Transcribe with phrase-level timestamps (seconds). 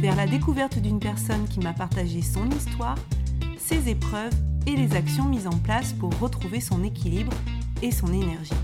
[0.00, 2.96] vers la découverte d'une personne qui m'a partagé son histoire,
[3.58, 4.32] ses épreuves
[4.66, 7.32] et les actions mises en place pour retrouver son équilibre
[7.82, 8.54] et son énergie.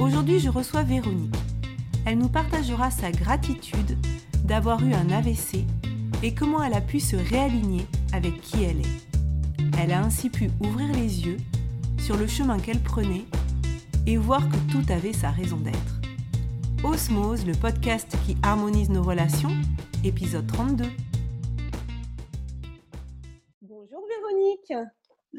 [0.00, 1.36] Aujourd'hui, je reçois Véronique.
[2.04, 3.96] Elle nous partagera sa gratitude
[4.44, 5.64] d'avoir eu un AVC
[6.24, 9.78] et comment elle a pu se réaligner avec qui elle est.
[9.78, 11.38] Elle a ainsi pu ouvrir les yeux
[11.98, 13.24] sur le chemin qu'elle prenait
[14.06, 16.00] et voir que tout avait sa raison d'être.
[16.82, 19.56] Osmose, le podcast qui harmonise nos relations,
[20.04, 20.84] épisode 32.
[23.62, 24.72] Bonjour Véronique.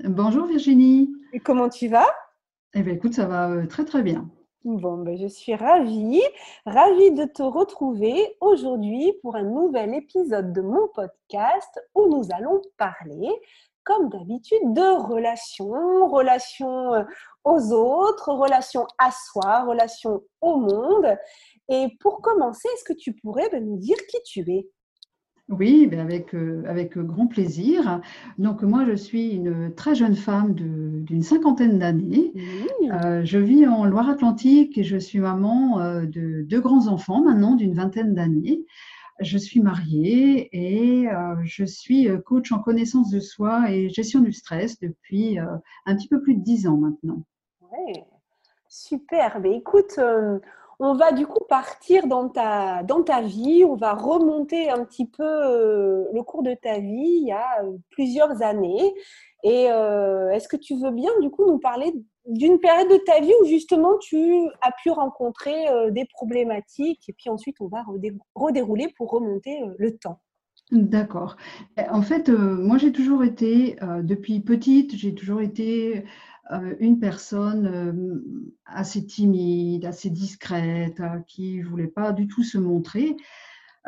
[0.06, 1.14] Bonjour Virginie.
[1.34, 2.08] Et comment tu vas?
[2.74, 4.30] Eh bien écoute, ça va euh, très très bien.
[4.64, 6.24] Bon, ben, je suis ravie,
[6.66, 12.62] ravie de te retrouver aujourd'hui pour un nouvel épisode de mon podcast où nous allons
[12.78, 13.30] parler,
[13.84, 17.04] comme d'habitude, de relations, relations euh,
[17.44, 21.18] aux autres, relations à soi, relations au monde.
[21.70, 24.68] Et pour commencer, est-ce que tu pourrais ben, nous dire qui tu es?
[25.50, 28.02] Oui, ben, avec, euh, avec grand plaisir.
[28.38, 32.34] Donc moi, je suis une très jeune femme d'une cinquantaine d'années.
[32.92, 37.74] Euh, je vis en Loire-Atlantique et je suis maman euh, de deux grands-enfants maintenant d'une
[37.74, 38.66] vingtaine d'années.
[39.20, 41.08] Je suis mariée et
[41.44, 46.20] je suis coach en connaissance de soi et gestion du stress depuis un petit peu
[46.20, 47.24] plus de dix ans maintenant.
[47.62, 47.94] Oui,
[48.68, 49.40] super.
[49.40, 50.00] Mais ben, écoute,
[50.80, 55.06] on va du coup partir dans ta, dans ta vie, on va remonter un petit
[55.06, 58.94] peu euh, le cours de ta vie il y a euh, plusieurs années.
[59.44, 61.94] Et euh, est-ce que tu veux bien du coup nous parler
[62.26, 67.30] d'une période de ta vie où justement tu as pu rencontrer des problématiques et puis
[67.30, 67.84] ensuite on va
[68.36, 70.22] redérouler pour remonter le temps?
[70.72, 71.36] D'accord.
[71.90, 76.06] En fait, moi j'ai toujours été, depuis petite, j'ai toujours été
[76.80, 82.58] une personne euh, assez timide, assez discrète, euh, qui ne voulait pas du tout se
[82.58, 83.16] montrer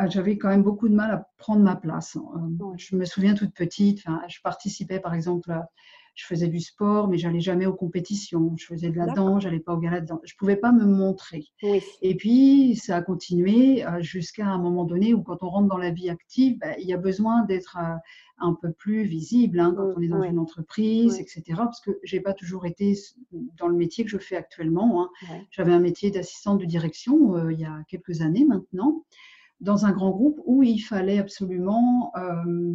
[0.08, 2.18] j'avais quand même beaucoup de mal à prendre ma place.
[2.76, 5.58] Je me souviens toute petite, je participais par exemple,
[6.16, 8.56] je faisais du sport, mais j'allais jamais aux compétitions.
[8.58, 10.22] Je faisais de la danse, j'allais pas au gala de danse.
[10.24, 11.46] Je pouvais pas me montrer.
[12.02, 15.92] Et puis ça a continué jusqu'à un moment donné où quand on rentre dans la
[15.92, 17.78] vie active, ben, il y a besoin d'être
[18.40, 21.44] un peu plus visible hein, quand on est dans une entreprise, etc.
[21.58, 22.98] Parce que j'ai pas toujours été
[23.58, 25.04] dans le métier que je fais actuellement.
[25.04, 25.38] Hein.
[25.52, 29.04] J'avais un métier d'assistante de direction euh, il y a quelques années maintenant,
[29.62, 32.74] dans un grand groupe où il fallait absolument euh,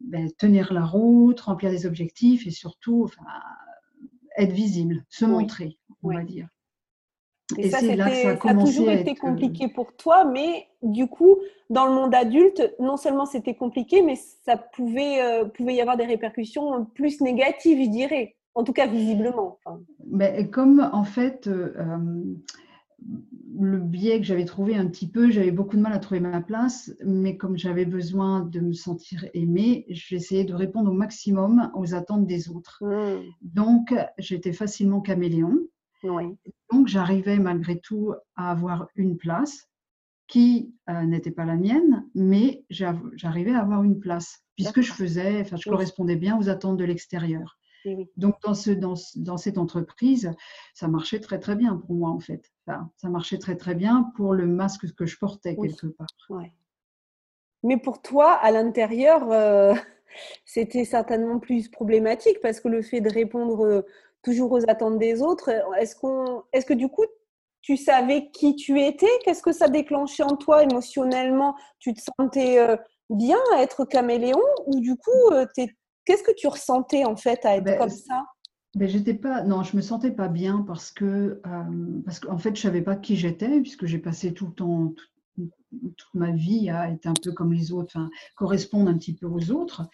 [0.00, 3.24] ben, tenir la route, remplir des objectifs et surtout enfin,
[4.36, 6.48] être visible, se montrer, on va dire.
[7.56, 11.38] Et, ça, là ça, a toujours été euh, compliqué pour toi, mais du coup,
[11.70, 15.96] dans le monde adulte, non seulement c'était compliqué, mais ça pouvait, euh, pouvait y avoir
[15.96, 19.58] des répercussions plus négatives, je dirais, en tout cas visiblement.
[20.06, 21.96] Mais comme en fait, euh,
[23.56, 26.40] le biais que j'avais trouvé un petit peu, j'avais beaucoup de mal à trouver ma
[26.40, 31.94] place, mais comme j'avais besoin de me sentir aimée, j'essayais de répondre au maximum aux
[31.94, 32.82] attentes des autres.
[32.84, 33.22] Mmh.
[33.42, 35.58] Donc, j'étais facilement caméléon.
[36.72, 39.68] Donc, j'arrivais malgré tout à avoir une place
[40.28, 45.40] qui euh, n'était pas la mienne, mais j'arrivais à avoir une place, puisque je faisais,
[45.40, 47.57] enfin, je correspondais bien aux attentes de l'extérieur.
[48.16, 50.32] Donc, dans, ce, dans, dans, cette entreprise,
[50.74, 52.52] ça marchait très, très bien pour moi, en fait.
[52.66, 56.06] ça marchait très, très bien pour le masque que je portais, quelque part.
[57.62, 59.74] Mais pour toi, à l'intérieur, euh,
[60.44, 63.82] c'était certainement plus problématique parce que le fait de répondre euh,
[64.22, 65.50] toujours aux attentes des autres.
[65.78, 67.04] Est-ce qu'on, est-ce que du coup,
[67.60, 69.10] tu savais qui tu étais?
[69.24, 71.54] Qu'est-ce que ça déclenchait en toi émotionnellement?
[71.78, 72.76] Tu te sentais euh,
[73.10, 74.42] bien à être caméléon?
[74.66, 75.46] Ou du coup, euh,
[76.08, 78.24] qu'est-ce que tu ressentais en fait à être ben, comme ça?
[78.74, 82.56] Ben, j'étais pas, non, je me sentais pas bien parce que, euh, parce qu'en fait,
[82.56, 84.94] je savais pas qui j'étais puisque j'ai passé tout le temps,
[85.36, 89.26] toute ma vie à être un peu comme les autres, enfin, correspondre un petit peu
[89.26, 89.86] aux autres.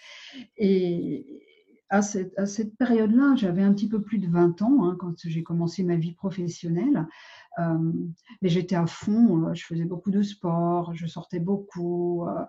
[0.57, 1.43] Et,
[1.91, 5.85] à cette, période-là, j'avais un petit peu plus de 20 ans hein, quand j'ai commencé
[5.85, 7.07] ma vie professionnelle.
[7.61, 7.93] Euh,
[8.43, 12.45] mais j'étais à fond, euh, je faisais beaucoup de sport, je sortais beaucoup, euh,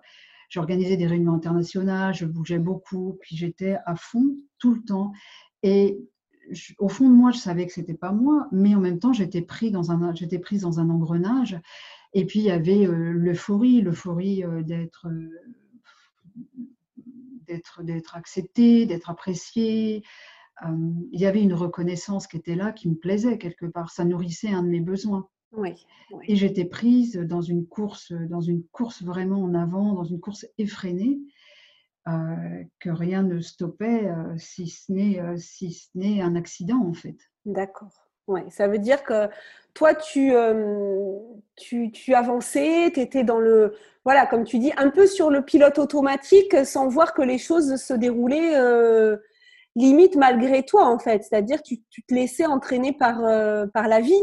[0.48, 5.12] j'organisais des réunions internationales, je bougeais beaucoup, puis j'étais à fond tout le temps.
[5.62, 5.98] Et
[6.78, 9.42] au fond de moi, je savais que c'était pas moi, mais en même temps, j'étais
[9.42, 10.12] pris dans un,
[10.42, 11.58] prise dans un engrenage.
[12.12, 15.08] Et puis il y avait l'euphorie, l'euphorie d'être
[17.46, 20.02] d'être d'être acceptée, d'être appréciée.
[20.64, 23.90] il y avait une reconnaissance qui était là, qui me plaisait quelque part.
[23.90, 25.28] Ça nourrissait un de mes besoins.
[25.56, 25.86] Oui,
[26.28, 30.46] Et j'étais prise dans une course, dans une course vraiment en avant, dans une course
[30.58, 31.18] effrénée,
[32.04, 37.16] que rien ne stoppait, si ce n'est si ce n'est un accident en fait.
[37.46, 37.90] D'accord.
[38.28, 39.28] Ouais, ça veut dire que
[39.72, 40.32] toi, tu,
[41.56, 43.74] tu, tu avançais, tu étais dans le,
[44.04, 47.76] voilà, comme tu dis, un peu sur le pilote automatique sans voir que les choses
[47.76, 48.54] se déroulaient
[49.74, 51.24] limite malgré toi, en fait.
[51.24, 53.18] C'est-à-dire tu, tu te laissais entraîner par,
[53.72, 54.22] par la vie.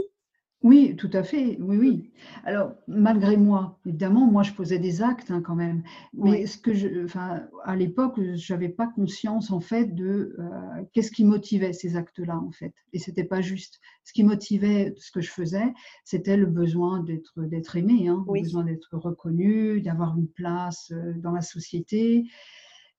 [0.63, 1.57] Oui, tout à fait.
[1.59, 2.11] Oui, oui.
[2.45, 5.83] Alors, malgré moi, évidemment, moi, je posais des actes hein, quand même.
[6.13, 10.83] Mais ce que je, enfin, à l'époque, je n'avais pas conscience en fait de euh,
[10.93, 12.73] qu'est-ce qui motivait ces actes-là en fait.
[12.93, 13.81] Et c'était pas juste.
[14.05, 15.73] Ce qui motivait ce que je faisais,
[16.05, 21.13] c'était le besoin d'être d'être aimé, hein, le besoin d'être reconnu, d'avoir une place euh,
[21.17, 22.23] dans la société.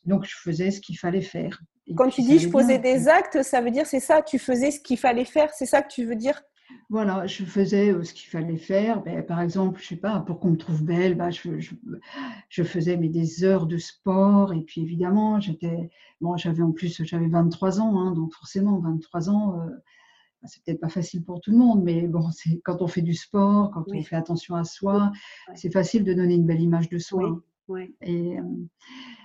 [0.04, 1.62] Donc, je faisais ce qu'il fallait faire.
[1.96, 4.80] Quand tu dis je posais des actes, ça veut dire c'est ça, tu faisais ce
[4.80, 6.42] qu'il fallait faire, c'est ça que tu veux dire
[6.90, 9.02] voilà, je faisais euh, ce qu'il fallait faire.
[9.02, 13.08] Ben, par exemple, je sais pas, pour qu'on me trouve belle, ben, je, faisais mais
[13.08, 14.52] des heures de sport.
[14.52, 15.90] Et puis évidemment, j'étais,
[16.20, 20.62] bon, j'avais en plus, j'avais 23 ans, hein, donc forcément, 23 ans, euh, ben, c'est
[20.64, 23.70] peut-être pas facile pour tout le monde, mais bon, c'est quand on fait du sport,
[23.72, 25.10] quand on fait attention à soi,
[25.54, 27.42] c'est facile de donner une belle image de soi.
[28.02, 28.42] Et euh,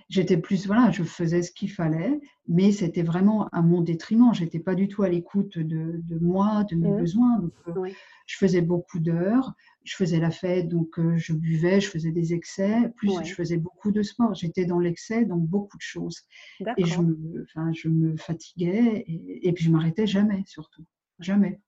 [0.10, 4.34] j'étais plus, voilà, je faisais ce qu'il fallait, mais c'était vraiment à mon détriment.
[4.34, 6.98] J'étais pas du tout à l'écoute de, moi, de mes mmh.
[6.98, 7.40] besoins.
[7.40, 7.90] Donc, euh,
[8.26, 9.54] je faisais beaucoup d'heures,
[9.84, 13.58] je faisais la fête, donc euh, je buvais, je faisais des excès, plus je faisais
[13.58, 14.34] beaucoup de sport.
[14.34, 16.22] J'étais dans l'excès dans beaucoup de choses.
[16.78, 20.86] Et je me, je me fatiguais et, et puis je m'arrêtais jamais, surtout.
[21.20, 21.60] Jamais.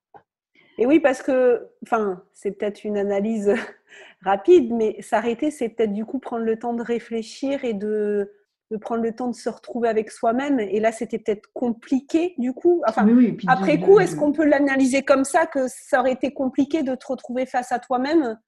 [0.81, 3.53] Et oui, parce que, enfin, c'est peut-être une analyse
[4.23, 8.33] rapide, mais s'arrêter, c'est peut-être du coup prendre le temps de réfléchir et de,
[8.81, 10.59] prendre le temps de se retrouver avec soi-même.
[10.59, 12.81] Et là, c'était peut-être compliqué du coup.
[12.87, 13.07] Enfin,
[13.47, 17.05] après coup, est-ce qu'on peut l'analyser comme ça, que ça aurait été compliqué de te
[17.05, 18.39] retrouver face à toi-même?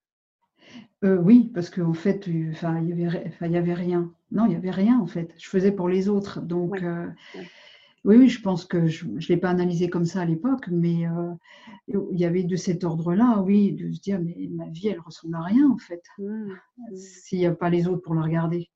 [1.03, 4.11] Euh, oui, parce qu'en fait, il n'y avait rien.
[4.31, 5.35] Non, il n'y avait rien en fait.
[5.37, 6.41] Je faisais pour les autres.
[6.41, 7.05] Donc, euh,
[8.05, 11.33] oui, je pense que je ne l'ai pas analysé comme ça à l'époque, mais euh,
[11.87, 15.35] il y avait de cet ordre-là, oui, de se dire, mais ma vie, elle ressemble
[15.35, 16.95] à rien, en fait, mmh, mmh.
[16.95, 18.69] s'il n'y a pas les autres pour la regarder,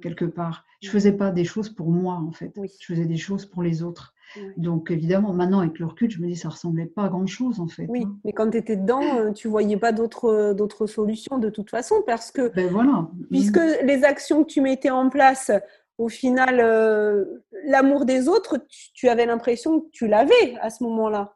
[0.00, 0.64] quelque part.
[0.80, 0.94] Je ne mmh.
[0.94, 2.52] faisais pas des choses pour moi, en fait.
[2.56, 4.14] Je faisais des choses pour les autres.
[4.56, 7.68] Donc, évidemment, maintenant, avec le recul, je me dis, ça ressemblait pas à grand-chose, en
[7.68, 7.86] fait.
[7.88, 8.16] Oui, hein.
[8.24, 11.96] mais quand tu étais dedans, euh, tu voyais pas d'autres, d'autres solutions de toute façon,
[12.06, 13.10] parce que, ben voilà.
[13.30, 15.50] puisque les actions que tu mettais en place
[15.98, 17.24] au final, euh,
[17.66, 18.58] l'amour des autres,
[18.94, 21.34] tu, avais l'impression que tu l'avais à ce moment-là.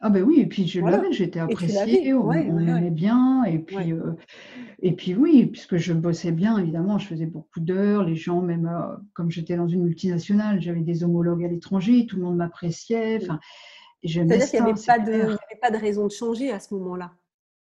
[0.00, 4.12] Ah ben oui, et puis je l'avais, j'étais appréciée, on, m'aimait bien, et puis, euh,
[4.80, 8.66] et puis oui, puisque je bossais bien, évidemment, je faisais beaucoup d'heures, les gens, même
[8.66, 13.20] euh, comme j'étais dans une multinationale, j'avais des homologues à l'étranger, tout le monde m'appréciait,
[13.20, 14.74] C'est-à-dire qu'il n'y avait,
[15.62, 17.12] pas de raison de changer à ce moment-là,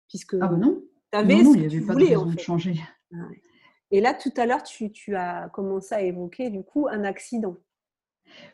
[0.08, 0.82] puisque ah ben non,
[1.14, 2.76] non, non il n'y avait pas de raison de changer.
[3.14, 3.18] Ah
[3.92, 7.58] et là, tout à l'heure, tu, as commencé à évoquer du coup un accident.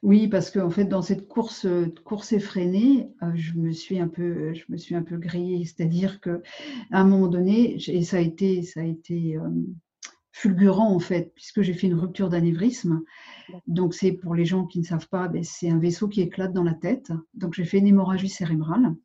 [0.04, 1.68] Oui, parce qu'en fait, dans cette course,
[2.06, 5.66] course effrénée, euh, je me suis un peu, je me suis un peu grillée.
[5.66, 6.42] C'est-à-dire que
[6.92, 9.50] à un moment donné, et ça a été, ça a été euh,
[10.32, 13.04] fulgurant en fait, puisque j'ai fait une rupture d'anévrisme.
[13.68, 16.54] Donc c'est pour les gens qui ne savent pas, ben, c'est un vaisseau qui éclate
[16.54, 17.12] dans la tête.
[17.34, 18.96] Donc j'ai fait une hémorragie cérébrale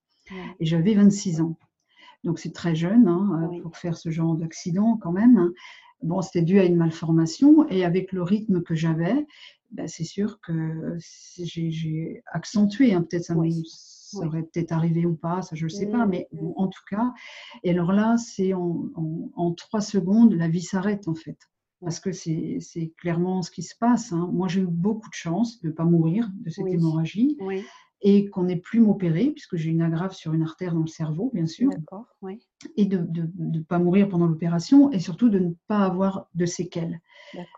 [0.61, 1.57] et j'avais 26 ans.
[2.25, 5.53] Donc c'est très jeune hein, pour faire ce genre d'accident quand même.
[6.03, 9.27] Bon, c'était dû à une malformation et avec le rythme que j'avais,
[9.71, 10.97] ben, c'est sûr que
[11.39, 12.93] j'ai accentué.
[12.93, 16.53] Hein, peut-être ça, aurait peut-être arrivé ou pas, ça je ne sais pas, mais mmh.
[16.57, 17.13] en tout cas.
[17.63, 21.39] Et alors là, c'est en, trois secondes, la vie s'arrête en fait.
[21.81, 24.13] Parce que c'est clairement ce qui se passe.
[24.13, 24.29] Hein.
[24.33, 27.39] Moi, j'ai eu beaucoup de chance de ne pas mourir de cette hémorragie.
[27.41, 27.65] Oui
[28.03, 31.31] et qu'on n'ait plus m'opérer, puisque j'ai une aggrave sur une artère dans le cerveau,
[31.35, 31.71] bien sûr.
[32.77, 33.07] Et de
[33.39, 37.01] ne pas mourir pendant l'opération, et surtout de ne pas avoir de séquelles.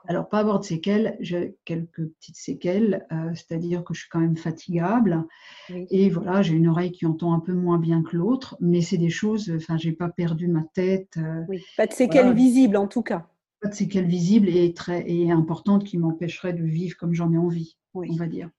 [0.06, 4.20] Alors, pas avoir de séquelles, j'ai quelques petites séquelles, euh, c'est-à-dire que je suis quand
[4.20, 5.26] même fatigable,
[5.68, 8.98] et voilà, j'ai une oreille qui entend un peu moins bien que l'autre, mais c'est
[8.98, 11.16] des choses, enfin, j'ai pas perdu ma tête.
[11.18, 11.42] Euh,
[11.76, 13.28] pas de séquelles visibles en tout cas.
[13.60, 17.38] Pas de séquelles visibles et, très, et importantes qui m'empêcheraient de vivre comme j'en ai
[17.38, 18.50] envie, on va dire.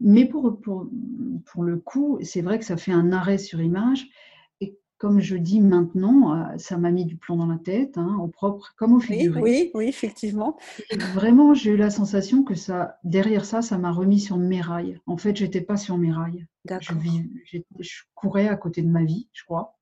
[0.00, 0.88] Mais pour, pour,
[1.46, 4.08] pour le coup, c'est vrai que ça fait un arrêt sur image.
[4.60, 8.18] Et comme je dis maintenant, euh, ça m'a mis du plomb dans la tête, hein,
[8.20, 9.40] au propre comme au figuré.
[9.40, 10.56] Oui, oui, effectivement.
[11.14, 15.00] vraiment, j'ai eu la sensation que ça, derrière ça, ça m'a remis sur mes rails.
[15.06, 16.46] En fait, j'étais pas sur mes rails.
[16.80, 19.78] Je, je, courais à côté de ma vie, je crois.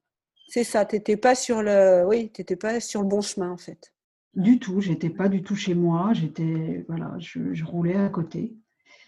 [0.48, 2.04] C'est ça, tu n'étais pas, sur le...
[2.06, 2.30] oui,
[2.60, 3.94] pas sur le bon chemin, en fait.
[4.36, 6.12] Du tout, j'étais pas du tout chez moi.
[6.12, 8.56] J'étais, voilà, je, roulais à côté.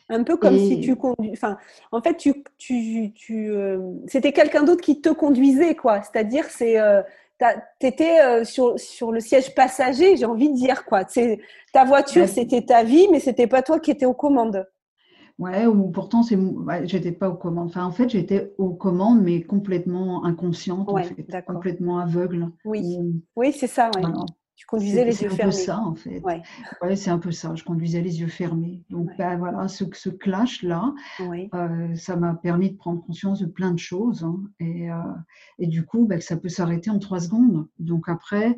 [0.09, 1.31] Un peu comme si tu conduis.
[1.33, 1.57] Enfin,
[1.91, 6.01] en fait, tu, tu, tu euh, c'était quelqu'un d'autre qui te conduisait, quoi.
[6.03, 7.03] C'est-à-dire, c'est, euh,
[7.81, 11.03] tu étais euh, sur, sur le siège passager, j'ai envie de dire, quoi.
[11.09, 11.41] C'est
[11.73, 14.67] ta voiture, c'était ta vie, mais c'était pas toi qui étais aux commandes.
[15.39, 17.69] Ouais, ou pourtant, c'est, ouais, j'étais pas aux commandes.
[17.69, 22.49] Enfin, en fait, j'étais aux commandes, mais complètement inconsciente, en fait, complètement aveugle.
[22.65, 22.97] Oui,
[23.35, 23.91] oui c'est ça.
[23.97, 24.03] Ouais.
[24.57, 25.53] Tu conduisais les yeux fermés.
[25.53, 26.21] C'est un peu ça, en fait.
[26.21, 26.97] Ouais.
[26.97, 27.55] c'est un peu ça.
[27.55, 28.83] Je conduisais les yeux fermés.
[28.89, 33.73] Donc, ben, voilà, ce, ce clash-là, euh, ça m'a permis de prendre conscience de plein
[33.73, 34.25] de choses.
[34.25, 34.41] Hein.
[34.59, 34.97] et, euh,
[35.59, 37.69] et, du coup, ben, ça peut s'arrêter en trois secondes.
[37.79, 38.57] Donc, après,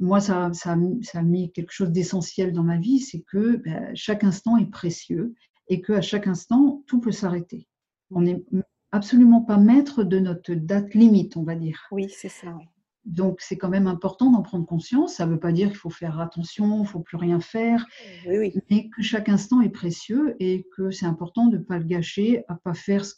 [0.00, 3.94] moi, ça, ça, ça a mis quelque chose d'essentiel dans ma vie, c'est que ben,
[3.94, 5.34] chaque instant est précieux
[5.68, 7.68] et qu'à chaque instant, tout peut s'arrêter.
[8.10, 8.42] On n'est
[8.90, 11.86] absolument pas maître de notre date limite, on va dire.
[11.92, 12.58] Oui, c'est ça.
[13.04, 13.12] Oui.
[13.12, 15.14] Donc, c'est quand même important d'en prendre conscience.
[15.14, 17.86] Ça ne veut pas dire qu'il faut faire attention, il ne faut plus rien faire,
[18.26, 22.44] mais que chaque instant est précieux et que c'est important de ne pas le gâcher,
[22.48, 23.14] à ne pas faire ce,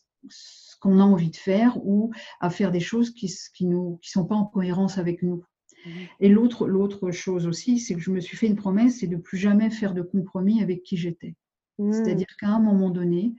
[0.80, 3.26] qu'on a envie de faire ou à faire des choses qui
[3.60, 5.44] ne qui sont pas en cohérence avec nous.
[5.86, 5.90] Mmh.
[6.20, 9.16] Et l'autre, l'autre chose aussi, c'est que je me suis fait une promesse, c'est de
[9.16, 11.36] plus jamais faire de compromis avec qui j'étais.
[11.78, 11.92] Mmh.
[11.92, 13.34] C'est-à-dire qu'à un moment donné,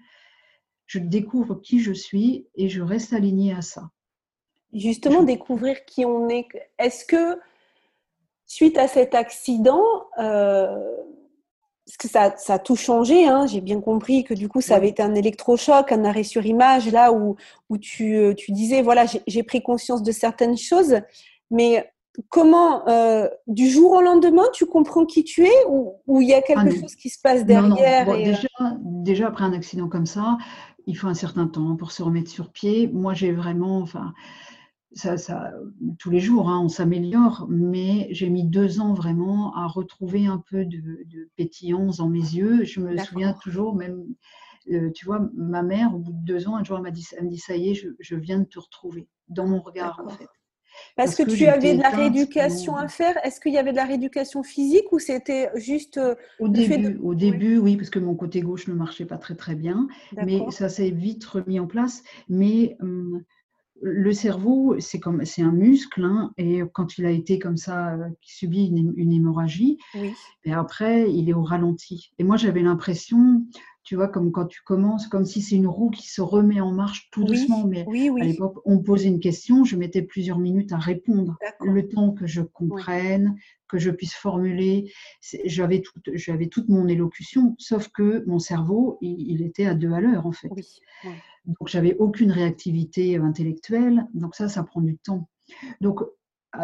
[0.85, 3.91] je découvre qui je suis et je reste alignée à ça
[4.75, 6.48] justement découvrir qui on est.
[6.77, 7.39] Est-ce que
[8.46, 9.82] suite à cet accident,
[10.20, 10.75] euh,
[11.86, 14.75] parce que ça, ça, a tout changé, hein, j'ai bien compris que du coup ça
[14.75, 17.36] avait été un électrochoc, un arrêt sur image, là où,
[17.70, 21.00] où tu, euh, tu disais, voilà, j'ai pris conscience de certaines choses,
[21.51, 21.91] mais
[22.29, 26.41] comment, euh, du jour au lendemain, tu comprends qui tu es ou il y a
[26.41, 28.48] quelque ah chose qui se passe derrière déjà,
[28.82, 30.38] déjà, après un accident comme ça,
[30.88, 32.88] il faut un certain temps pour se remettre sur pied.
[32.88, 34.13] Moi, j'ai vraiment, enfin,
[34.95, 35.51] ça,
[35.99, 40.41] tous les jours, hein, on s'améliore, mais j'ai mis deux ans vraiment à retrouver un
[40.49, 42.63] peu de, pétillance dans mes yeux.
[42.63, 44.05] Je me souviens toujours, même,
[44.71, 47.05] euh, tu vois, ma mère, au bout de deux ans, un jour, elle m'a dit,
[47.23, 50.29] dit ça y est, je, viens de te retrouver dans mon regard, en fait.
[50.97, 53.15] Parce, que, tu avais de la rééducation à faire.
[53.25, 57.15] Est-ce qu'il y avait de la rééducation physique ou c'était juste euh, au début Au
[57.15, 57.77] début, oui.
[57.77, 59.87] parce que mon côté gauche ne marchait pas très très bien,
[60.25, 62.03] mais ça s'est vite remis en place.
[62.27, 63.23] Mais hum,
[63.82, 67.94] le cerveau, c'est comme c'est un muscle, hein, et quand il a été comme ça,
[67.94, 69.77] euh, qui subit une, hémorragie,
[70.44, 72.12] et après il est au ralenti.
[72.17, 73.46] Et moi j'avais l'impression,
[73.85, 76.71] tu vois, comme quand tu commences, comme si c'est une roue qui se remet en
[76.71, 77.65] marche tout doucement.
[77.65, 77.85] Mais
[78.19, 82.25] à l'époque, on posait une question, je mettais plusieurs minutes à répondre, le temps que
[82.25, 83.37] je comprenne,
[83.67, 84.91] que je puisse formuler.
[85.45, 90.01] J'avais toute, j'avais toute mon élocution, sauf que mon cerveau, il, était à deux à
[90.01, 90.49] l'heure en fait.
[91.45, 94.07] Donc, j'avais aucune réactivité intellectuelle.
[94.15, 95.29] Donc, ça, ça prend du temps.
[95.79, 96.01] Donc,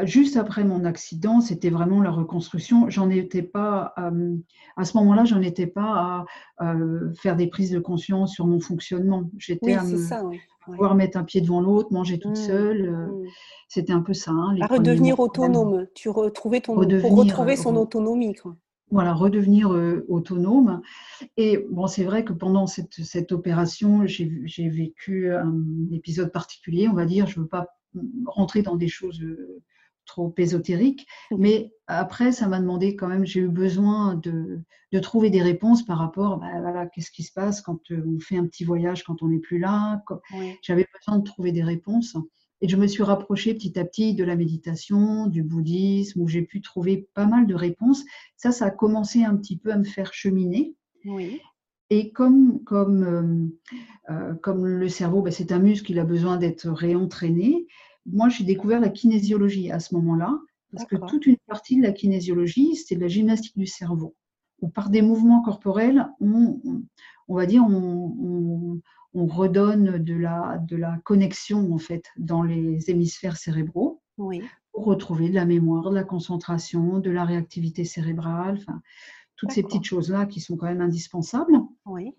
[0.03, 2.89] juste après mon accident, c'était vraiment la reconstruction.
[2.89, 4.35] J'en étais pas, euh,
[4.77, 6.25] à ce moment-là, j'en étais pas
[6.59, 9.29] à euh, faire des prises de conscience sur mon fonctionnement.
[9.37, 9.83] J'étais à
[10.65, 12.81] pouvoir mettre un pied devant l'autre, manger toute mmh, seule.
[12.81, 13.25] Euh, mmh.
[13.67, 14.31] C'était un peu ça.
[14.31, 15.87] Hein, à redevenir autonome.
[15.95, 18.35] Tu retrouvais ton, pour retrouver son autonomie.
[18.35, 18.55] Quoi
[18.93, 19.69] voilà, redevenir
[20.09, 20.81] autonome.
[21.37, 25.53] Et bon, c'est vrai que pendant cette, cette opération, j'ai vécu un
[25.93, 27.25] épisode particulier, on va dire.
[27.25, 27.67] Je ne veux pas
[28.25, 29.23] rentrer dans des choses
[30.05, 31.35] trop ésotériques, mmh.
[31.39, 35.83] mais après, ça m'a demandé quand même, j'ai eu besoin de, de, trouver des réponses
[35.85, 39.03] par rapport, bah, voilà, qu'est-ce qui se passe quand euh, on fait un petit voyage,
[39.03, 40.01] quand on n'est plus là.
[40.61, 42.15] J'avais besoin de trouver des réponses.
[42.61, 46.43] Et je me suis rapprochée petit à petit de la méditation, du bouddhisme, où j'ai
[46.43, 48.03] pu trouver pas mal de réponses.
[48.37, 50.75] Ça, ça a commencé un petit peu à me faire cheminer.
[51.05, 51.41] Oui.
[51.89, 56.37] Et comme, comme, euh, euh, comme le cerveau, ben, c'est un muscle, il a besoin
[56.37, 57.67] d'être réentraîné.
[58.05, 60.39] Moi, j'ai découvert la kinésiologie à ce moment-là,
[60.71, 64.15] parce que toute une partie de la kinésiologie, c'est de la gymnastique du cerveau.
[64.61, 66.61] Où par des mouvements corporels, on,
[67.27, 68.79] on, va dire, on,
[69.13, 75.29] on redonne de la, de la connexion en fait dans les hémisphères cérébraux pour retrouver
[75.29, 78.81] de la mémoire, de la concentration, de la réactivité cérébrale, enfin,
[79.35, 81.59] toutes ces petites choses-là qui sont quand même indispensables.
[81.85, 82.13] Oui.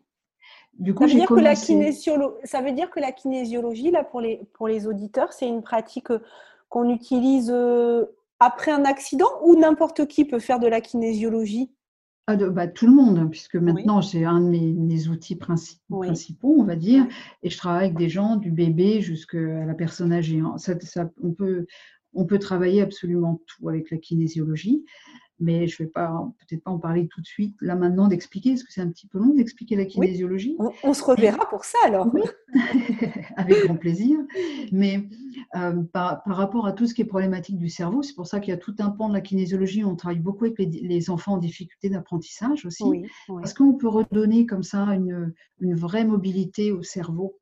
[0.78, 4.20] Du coup, ça, veut dire que la ça veut dire que la kinésiologie, là, pour
[4.20, 6.08] les, pour les auditeurs, c'est une pratique
[6.68, 8.06] qu'on utilise euh,
[8.40, 11.70] après un accident ou n'importe qui peut faire de la kinésiologie?
[12.28, 16.76] Ah, bah, tout le monde, puisque maintenant c'est un de mes, outils principaux, on va
[16.76, 17.06] dire,
[17.42, 20.38] et je travaille avec des gens du bébé jusqu'à la personne âgée.
[20.38, 20.54] Hein.
[21.22, 21.66] on, peut,
[22.14, 24.84] on peut travailler absolument tout avec la kinésiologie,
[25.42, 28.50] mais je ne vais pas peut-être pas en parler tout de suite là maintenant d'expliquer,
[28.50, 30.56] parce que c'est un petit peu long d'expliquer la kinésiologie.
[30.82, 32.06] On, se reverra pour ça alors.
[33.36, 34.18] avec grand plaisir.
[34.70, 35.08] Mais
[35.56, 38.02] euh, par, rapport à tout ce qui est problématique du cerveau.
[38.02, 39.84] C'est pour ça qu'il y a tout un pan de la kinésiologie.
[39.84, 42.84] On travaille beaucoup avec les, enfants en difficulté d'apprentissage aussi,
[43.26, 47.38] parce qu'on peut redonner comme ça une, une vraie mobilité au cerveau.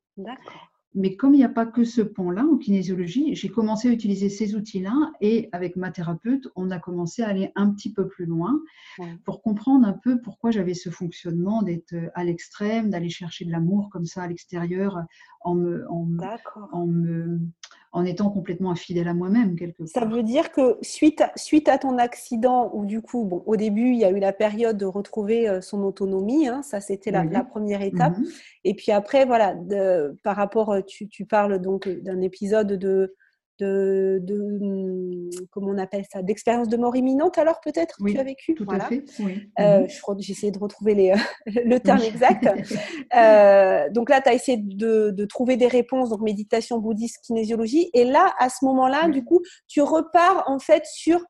[0.94, 4.28] Mais comme il n'y a pas que ce pont-là en kinésiologie, j'ai commencé à utiliser
[4.28, 8.26] ces outils-là et avec ma thérapeute, on a commencé à aller un petit peu plus
[8.26, 8.60] loin
[9.24, 13.88] pour comprendre un peu pourquoi j'avais ce fonctionnement d'être à l'extrême, d'aller chercher de l'amour
[13.90, 14.98] comme ça à l'extérieur
[15.42, 16.06] en me, en,
[16.72, 17.40] en me,
[17.92, 19.88] en étant complètement infidèle à moi-même quelque part.
[19.88, 23.56] Ça veut dire que suite à, suite à ton accident, où du coup, bon, au
[23.56, 27.10] début, il y a eu la période de retrouver euh, son autonomie, hein, ça c'était
[27.10, 28.16] la, première étape.
[28.18, 28.26] Mhm.
[28.64, 33.14] Et puis après, voilà, de, par rapport, euh, tu, tu parles donc d'un épisode de
[33.60, 38.24] de, de, comment on appelle ça, d'expérience de mort imminente alors peut-être oui, tu as
[38.24, 38.54] vécu?
[38.54, 39.04] tout à fait.
[39.60, 40.16] Euh, mhm.
[40.18, 41.14] J'ai essayé de retrouver les,
[41.46, 42.48] le terme exact.
[43.16, 47.90] euh, donc là, tu as essayé de, de, trouver des réponses, donc méditation bouddhiste, kinésiologie.
[47.94, 51.20] Et là, à ce moment-là, du coup, tu repars en fait sur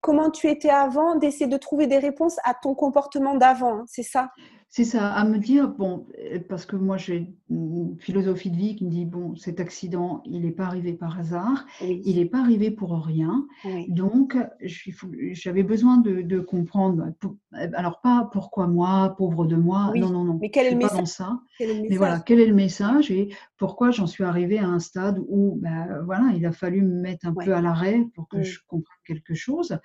[0.00, 4.02] comment tu étais avant, d'essayer de trouver des réponses à ton comportement d'avant, hein, c'est
[4.02, 4.30] ça?
[4.74, 8.74] C'est ça, à me dire, bon, euh, parce que moi j'ai une philosophie de vie
[8.74, 12.40] qui me dit, bon, cet accident, il n'est pas arrivé par hasard, il n'est pas
[12.40, 13.46] arrivé pour rien.
[13.88, 20.24] Donc, j'avais besoin de, comprendre, euh, alors pas pourquoi moi, pauvre de moi, non, non,
[20.24, 20.38] non.
[20.40, 21.40] Mais quel est le message dans ça.
[21.60, 25.58] Mais voilà, quel est le message et pourquoi j'en suis arrivée à un stade où,
[25.60, 28.96] ben, voilà, il a fallu me mettre un peu à l'arrêt pour que je comprenne
[29.06, 29.76] quelque chose.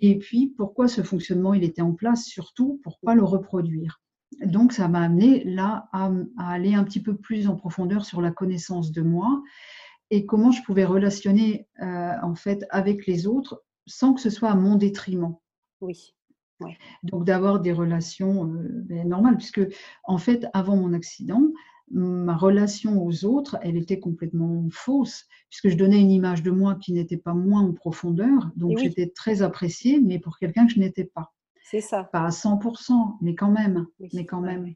[0.00, 4.00] Et puis, pourquoi ce fonctionnement, il était en place, surtout pour pas le reproduire?
[4.44, 8.30] Donc, ça m'a amené là à, aller un petit peu plus en profondeur sur la
[8.30, 9.42] connaissance de moi
[10.10, 14.50] et comment je pouvais relationner euh, en fait avec les autres sans que ce soit
[14.50, 15.36] à mon détriment.
[15.80, 16.14] Oui.
[17.02, 19.60] Donc d'avoir des relations euh, ben, normales, puisque
[20.04, 21.42] en fait, avant mon accident,
[21.90, 26.76] ma relation aux autres, elle était complètement fausse, puisque je donnais une image de moi
[26.76, 28.50] qui n'était pas moins en profondeur.
[28.56, 31.32] Donc j'étais très appréciée, mais pour quelqu'un que je n'étais pas.
[31.68, 32.04] C'est ça.
[32.04, 33.86] Pas à 100%, mais quand même.
[34.12, 34.74] mais quand même.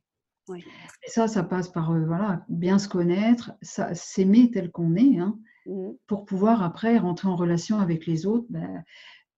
[0.56, 0.64] Et
[1.06, 5.90] ça, ça passe par euh, voilà, bien se connaître, s'aimer tel qu'on est, hein, mmh.
[6.08, 8.82] pour pouvoir après rentrer en relation avec les autres ben,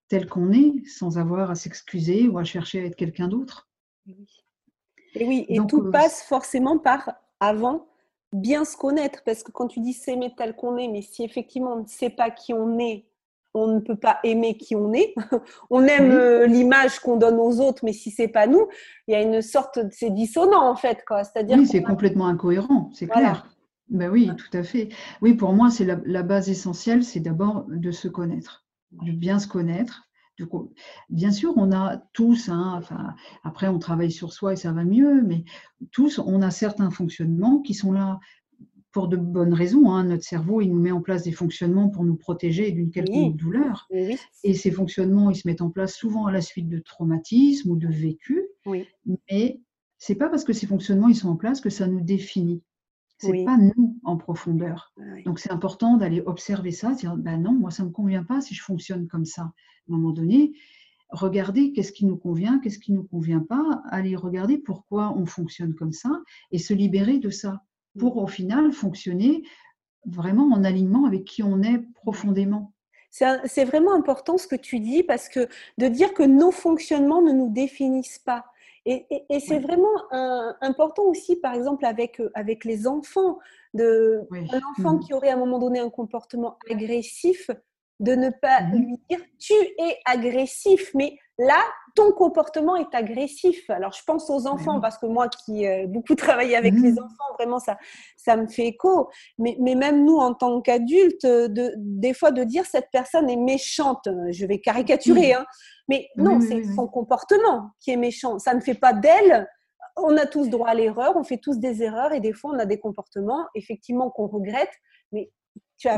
[0.09, 3.69] tel qu'on est, sans avoir à s'excuser ou à chercher à être quelqu'un d'autre.
[5.15, 7.87] Et oui, et tout euh, passe forcément par avant
[8.33, 11.75] bien se connaître, parce que quand tu dis s'aimer tel qu'on est, mais si effectivement
[11.75, 13.05] on ne sait pas qui on est
[13.55, 15.15] on ne peut pas aimer qui on est.
[15.71, 18.67] on aime euh, l'image qu'on donne aux autres, mais si c'est pas nous,
[19.09, 19.89] il y a une sorte, de...
[19.93, 21.25] c'est dissonant en fait, quoi.
[21.25, 23.47] C'est-à-dire oui, c'est complètement incohérent, c'est clair.
[23.89, 24.89] Ben oui, tout à fait.
[25.21, 29.47] Oui, pour moi, c'est la, base essentielle, c'est d'abord de se connaître, de bien se
[29.47, 30.09] connaître.
[31.11, 34.85] bien sûr, on a tous, hein, enfin, après on travaille sur soi et ça va
[34.85, 35.45] mieux, mais
[35.91, 38.19] tous, on a certains fonctionnements qui sont là
[38.93, 39.91] pour de bonnes raisons.
[39.91, 40.05] Hein.
[40.05, 43.89] Notre cerveau, il nous met en place des fonctionnements pour nous protéger d'une quelconque douleur.
[44.45, 47.77] Et ces fonctionnements, ils se mettent en place souvent à la suite de traumatismes ou
[47.77, 48.43] de vécus.
[48.67, 48.87] Oui.
[49.31, 49.61] Mais
[49.99, 52.63] c'est pas parce que ces fonctionnements ils sont en place que ça nous définit.
[53.19, 54.93] C'est pas nous en profondeur.
[55.25, 58.53] Donc c'est important d'aller observer ça, dire ben non, moi ça me convient pas si
[58.55, 59.43] je fonctionne comme ça.
[59.43, 60.55] À un moment donné,
[61.11, 65.75] regarder qu'est-ce qui nous convient, qu'est-ce qui nous convient pas, aller regarder pourquoi on fonctionne
[65.75, 66.11] comme ça
[66.51, 67.63] et se libérer de ça
[67.99, 69.43] pour au final fonctionner
[70.07, 72.73] vraiment en alignement avec qui on est profondément.
[73.11, 77.33] C'est vraiment important ce que tu dis parce que de dire que nos fonctionnements ne
[77.33, 78.47] nous définissent pas.
[78.87, 79.07] Et,
[79.39, 80.11] c'est vraiment
[80.61, 83.39] important aussi, par exemple, avec, avec les enfants,
[83.75, 85.01] de, un enfant mmh.
[85.01, 87.51] qui aurait à un moment donné un comportement agressif,
[88.03, 91.63] de ne pas mmh lui dire tu es agressif, mais là,
[91.95, 93.69] ton comportement est agressif.
[93.71, 96.99] Alors, je pense aux enfants parce que moi qui ai beaucoup travaillé avec les mmh.
[96.99, 97.79] enfants, vraiment, ça,
[98.17, 99.09] ça me fait écho.
[99.39, 103.37] Mais, mais même nous, en tant qu'adultes, de, des fois, de dire cette personne est
[103.37, 105.45] méchante, je vais caricaturer, hein,
[105.89, 108.39] mais non, c'est son comportement qui est méchant.
[108.39, 109.49] Ça ne fait pas d'elle.
[109.97, 112.59] On a tous droit à l'erreur, on fait tous des erreurs et des fois, on
[112.59, 114.73] a des comportements, effectivement, qu'on regrette.
[115.13, 115.31] Mais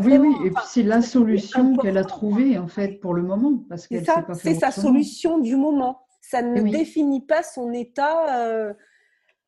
[0.03, 3.65] oui, oui, et puis c'est la solution qu'elle a trouvée en fait pour le moment.
[3.69, 6.01] parce C'est ça, c'est sa solution du moment.
[6.23, 8.73] Ça ne définit pas son état euh,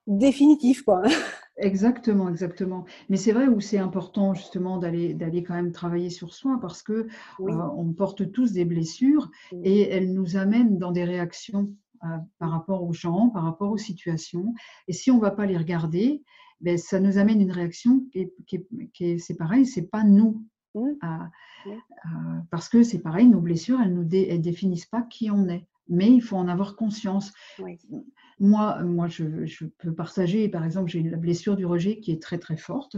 [0.07, 0.83] définitif.
[0.83, 1.03] Quoi.
[1.59, 2.85] Exactement, exactement.
[3.09, 6.83] Mais c'est vrai où c'est important justement d'aller d'aller quand même travailler sur soi parce
[6.83, 7.07] que euh,
[7.41, 9.31] on porte tous des blessures
[9.65, 11.73] et elles nous amènent dans des réactions
[12.05, 14.53] euh, par rapport aux gens, par rapport aux situations.
[14.87, 16.23] Et si on ne va pas les regarder,
[16.61, 18.31] ben, ça nous amène une réaction qui
[19.01, 20.45] est, c'est pareil, c'est pas nous.
[20.75, 22.45] Mmh.
[22.51, 25.67] parce que c'est pareil, nos blessures, elles ne elles définissent pas qui on est.
[25.89, 27.33] Mais il faut en avoir conscience.
[28.39, 32.21] Moi, moi je, je, peux partager, par exemple, j'ai la blessure du rejet qui est
[32.21, 32.97] très très forte.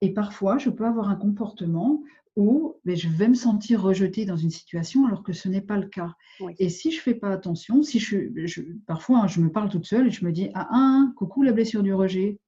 [0.00, 2.02] Et parfois, je peux avoir un comportement
[2.36, 5.78] où ben, je vais me sentir rejetée dans une situation alors que ce n'est pas
[5.78, 6.12] le cas.
[6.58, 9.86] Et si je ne fais pas attention, si je, parfois hein, je me parle toute
[9.86, 12.38] seule et je me dis Ah, ah coucou la blessure du rejet,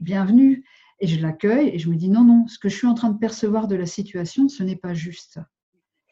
[0.00, 0.64] bienvenue.
[1.00, 3.10] Et je l'accueille et je me dis Non, non, ce que je suis en train
[3.10, 5.40] de percevoir de la situation, ce n'est pas juste.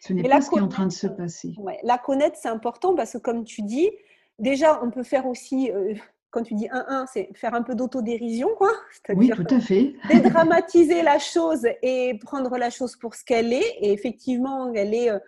[0.00, 1.54] Ce n'est pas ce qui est en train de se passer.
[1.82, 3.90] La connaître, c'est important parce que comme tu dis,
[4.38, 5.70] déjà, on peut faire aussi.
[5.70, 5.94] Euh,
[6.36, 8.70] quand tu dis 1-1, c'est faire un peu d'autodérision, quoi.
[9.08, 9.94] Oui, tout à fait.
[10.10, 13.78] dédramatiser la chose et prendre la chose pour ce qu'elle est.
[13.80, 15.18] Et effectivement, elle est euh,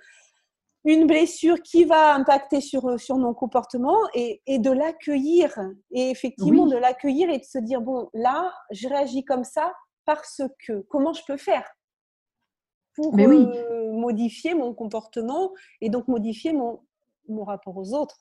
[0.84, 5.58] une blessure qui va impacter sur, euh, sur mon comportement et, et de l'accueillir.
[5.92, 9.72] Et effectivement, de l'accueillir et de se dire, bon, là, je réagis comme ça
[10.04, 11.66] parce que, comment je peux faire
[12.94, 16.80] pour euh, modifier mon comportement et donc modifier mon,
[17.28, 18.20] mon rapport aux autres?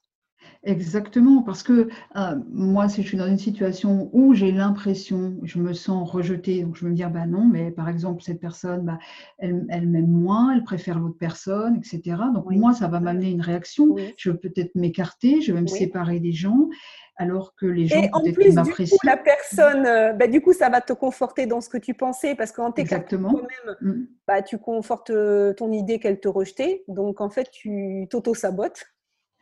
[0.63, 5.59] Exactement, parce que euh, moi, si je suis dans une situation où j'ai l'impression, je
[5.59, 8.99] me sens rejetée, donc je me dis, bah non, mais par exemple, cette personne, bah,
[9.37, 12.17] elle, elle m'aime moins, elle préfère l'autre personne, etc.
[12.33, 13.95] Donc moi, ça va m'amener une réaction.
[14.17, 16.69] Je vais peut-être m'écarter, je vais me séparer des gens,
[17.17, 18.97] alors que les gens peut-être m'apprécient.
[19.03, 22.35] la personne, euh, bah, du coup, ça va te conforter dans ce que tu pensais,
[22.35, 24.07] parce qu'en t'écartant toi-même, mmh.
[24.27, 26.83] bah, tu confortes euh, ton idée qu'elle te rejetait.
[26.87, 28.85] Donc, en fait, tu t'auto-sabotes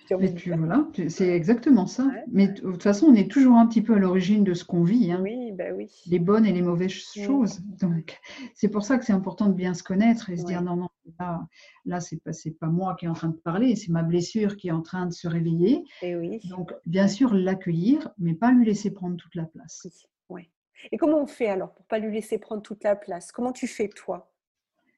[0.10, 2.10] voilà, c'est exactement ça.
[2.32, 4.84] Mais de toute façon, on est toujours un petit peu à l'origine de ce qu'on
[4.84, 5.12] vit.
[5.12, 5.20] Hein.
[5.22, 5.90] Oui, bah oui.
[6.08, 7.60] Les bonnes et les mauvaises choses.
[7.80, 8.20] Donc,
[8.54, 10.90] c'est pour ça que c'est important de bien se connaître et se dire non, non,
[11.20, 11.48] là,
[11.86, 14.68] là c'est pas, pas moi qui est en train de parler, c'est ma blessure qui
[14.68, 15.84] est en train de se réveiller.
[16.02, 16.40] Et oui.
[16.50, 19.88] Donc, bien sûr, l'accueillir, mais pas lui laisser prendre toute la place.
[20.30, 20.50] Oui.
[20.92, 23.32] Et comment on fait alors pour pas lui laisser prendre toute la place?
[23.32, 24.32] Comment tu fais toi?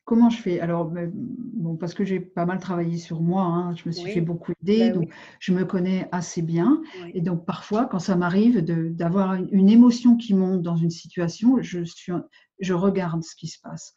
[0.07, 0.61] Comment je fais?
[0.61, 4.09] Alors, ben, bon, parce que j'ai pas mal travaillé sur moi, hein, je me suis
[4.09, 5.09] fait beaucoup d'idées, bah donc
[5.41, 6.81] je me connais assez bien.
[7.13, 11.83] Et donc, parfois, quand ça m'arrive d'avoir une, émotion qui monte dans une situation, je,
[11.83, 12.13] suis,
[12.61, 13.93] je regarde ce qui se passe.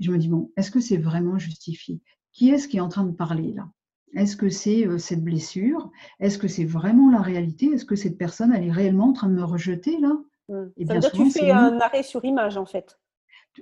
[0.00, 2.00] je me dis, bon, est-ce que c'est vraiment justifié?
[2.32, 3.68] Qui est-ce qui est en train de parler là?
[4.16, 5.88] Est-ce que c'est euh, cette blessure?
[6.18, 7.66] Est-ce que c'est vraiment la réalité?
[7.66, 10.18] Est-ce que cette personne, elle est réellement en train de me rejeter là?
[10.48, 10.64] Mmh.
[10.78, 12.98] Et Ça veut dire que tu fais un arrêt sur image en fait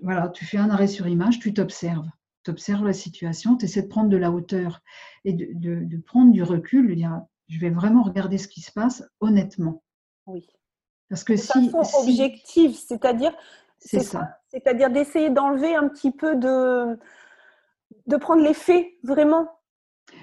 [0.02, 2.08] voilà, tu fais un arrêt sur image, tu t'observes.
[2.44, 4.80] Tu observes la situation, tu essaies de prendre de la hauteur
[5.24, 9.04] et de, prendre du recul, de dire je vais vraiment regarder ce qui se passe
[9.20, 9.82] honnêtement.
[10.26, 10.48] Oui.
[11.08, 13.32] Parce que de si, façon objective, c'est-à-dire
[13.78, 14.38] c'est ça.
[14.48, 16.98] C'est-à-dire d'essayer d'enlever un petit peu de
[18.06, 19.48] de prendre les faits vraiment?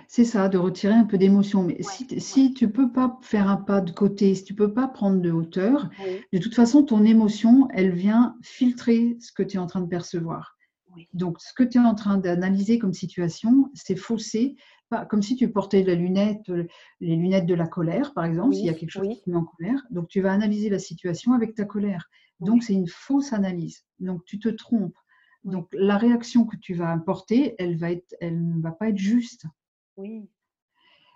[0.07, 1.63] C'est ça, de retirer un peu d'émotion.
[1.63, 4.73] Mais si, tu ne peux pas faire un pas de côté, si tu ne peux
[4.73, 5.89] pas prendre de hauteur,
[6.33, 9.87] de toute façon, ton émotion, elle vient filtrer ce que tu es en train de
[9.87, 10.57] percevoir.
[11.13, 14.55] Donc, ce que tu es en train d'analyser comme situation, c'est faussé,
[15.09, 16.51] comme si tu portais la lunette,
[16.99, 19.35] les lunettes de la colère, par exemple, s'il y a quelque chose qui te met
[19.35, 19.79] en colère.
[19.91, 22.09] Donc, tu vas analyser la situation avec ta colère.
[22.39, 23.85] Donc, c'est une fausse analyse.
[23.99, 24.97] Donc, tu te trompes.
[25.43, 28.97] Donc, la réaction que tu vas apporter, elle, va être, elle ne va pas être
[28.97, 29.45] juste.
[29.99, 30.29] Oui.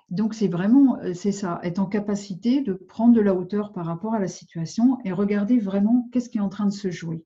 [0.10, 3.86] Donc c'est vraiment, euh, c'est ça, être en capacité de prendre de la hauteur par
[3.86, 7.24] rapport à la situation et regarder vraiment qu'est-ce qui est en train de se jouer.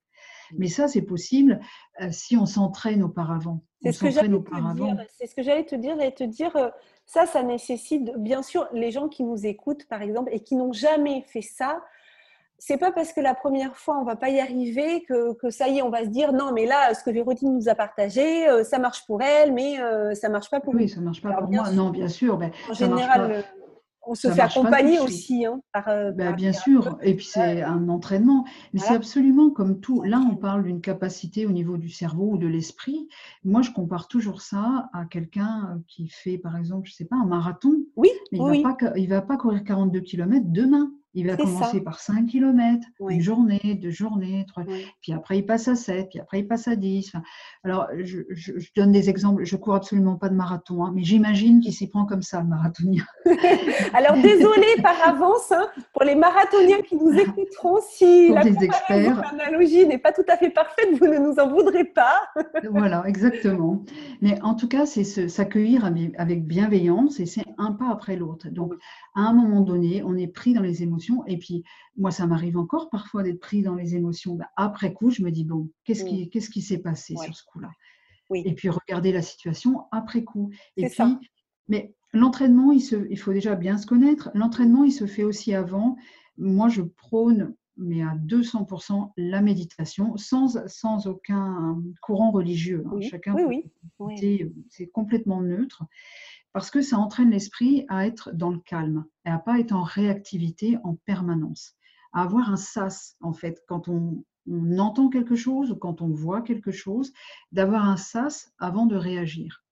[0.54, 1.60] Mais ça, c'est possible
[2.02, 3.62] euh, si on s'entraîne auparavant.
[3.82, 5.96] C'est ce, que j'allais te dire.
[5.98, 6.70] J'allais te dire, euh,
[7.06, 10.72] ça, ça nécessite, bien sûr, les gens qui nous écoutent, par exemple, et qui n'ont
[10.72, 11.84] jamais fait ça,
[12.60, 15.68] c'est pas parce que la première fois on va pas y arriver que, que, ça
[15.68, 18.48] y est, on va se dire non, mais là, ce que Vérotine nous a partagé,
[18.50, 21.34] euh, ça marche pour elle, mais euh, ça marche pas pour Oui, ça marche pas
[21.34, 21.72] pour moi.
[21.72, 22.38] Non, bien sûr.
[22.38, 23.42] Ben, en général, euh,
[24.08, 25.46] on se fait accompagner aussi.
[25.46, 25.62] Hein,
[26.16, 26.98] ben, bien sûr.
[27.02, 28.46] Et puis c'est un entraînement.
[28.74, 30.02] Mais c'est absolument comme tout.
[30.04, 33.08] Là, on parle d'une capacité au niveau du cerveau ou de l'esprit.
[33.44, 37.26] Moi, je compare toujours ça à quelqu'un qui fait, par exemple, je sais pas, un
[37.26, 37.76] marathon.
[37.96, 38.10] Oui.
[38.32, 40.92] Mais il va pas, il va pas courir 42 km demain.
[41.18, 44.64] Il va commencer par 5 km, une journée, deux journées, trois.
[45.02, 47.14] Puis après, il passe à 7, puis après, il passe à 10.
[47.64, 48.22] alors, je,
[48.76, 49.44] donne des exemples.
[49.44, 52.48] Je cours absolument pas de marathon, hein, mais j'imagine qu'il s'y prend comme ça, le
[52.48, 53.04] marathonien.
[53.96, 57.80] alors, désolé par avance hein, pour les marathoniens qui nous écouteront.
[57.90, 59.34] Si la experts.
[59.34, 62.22] analogie n'est pas tout à fait parfaite, vous ne nous en voudrez pas.
[62.70, 63.84] voilà, exactement.
[64.22, 65.84] Mais en tout cas, c'est s'accueillir
[66.20, 68.50] avec bienveillance et c'est un pas après l'autre.
[68.50, 68.74] Donc,
[69.16, 71.07] à un moment donné, on est pris dans les émotions.
[71.28, 71.64] Et puis,
[71.96, 74.36] moi, ça m'arrive encore parfois d'être pris dans les émotions.
[74.36, 76.30] Ben, après coup, je me dis, bon, qu'est-ce qui mm.
[76.30, 77.72] qui s'est passé sur ce coup-là?
[78.34, 80.52] Et puis, regarder la situation après coup.
[80.76, 81.04] Et puis,
[81.70, 84.30] mais l'entraînement, il, il faut déjà bien se connaître.
[84.34, 85.96] L'entraînement, il se fait aussi avant.
[86.38, 92.84] Moi, je prône mais à 200% la méditation, sans, sans aucun courant religieux.
[92.88, 93.00] Hein.
[93.02, 93.64] Chacun, oui,
[94.00, 94.52] oui.
[94.70, 95.84] c'est complètement neutre
[96.58, 99.84] parce que ça entraîne l'esprit à être dans le calme et à pas être en
[99.84, 101.76] réactivité en permanence,
[102.14, 106.08] à avoir un sas en fait quand on, on entend quelque chose ou quand on
[106.08, 107.14] voit quelque chose,
[107.52, 109.64] d'avoir un sas avant de réagir.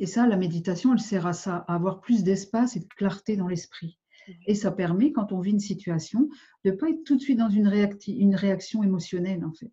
[0.00, 3.36] Et ça, la méditation, elle sert à ça, à avoir plus d'espace et de clarté
[3.36, 4.00] dans l'esprit.
[4.48, 6.28] Et ça permet, quand on vit une situation,
[6.64, 7.70] de ne pas être tout de suite dans une,
[8.08, 9.70] une réaction émotionnelle, en fait.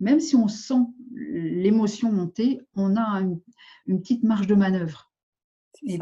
[0.00, 3.22] Même si on sent l'émotion monter, on a
[3.86, 5.11] une, petite marge de manœuvre.
[5.86, 5.98] Et